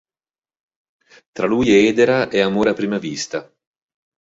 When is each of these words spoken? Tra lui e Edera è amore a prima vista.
Tra 1.31 1.45
lui 1.45 1.69
e 1.69 1.85
Edera 1.85 2.27
è 2.27 2.39
amore 2.39 2.71
a 2.71 2.73
prima 2.73 2.97
vista. 2.97 3.47